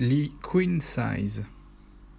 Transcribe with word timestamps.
Lee 0.00 0.32
Queen 0.40 0.80
Size. 0.80 1.44